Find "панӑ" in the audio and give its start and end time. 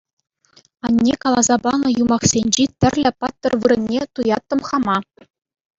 1.63-1.87